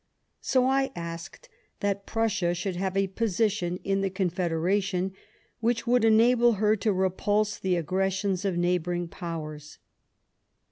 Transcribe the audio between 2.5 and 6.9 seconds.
should have a position in the Confederation which would enable her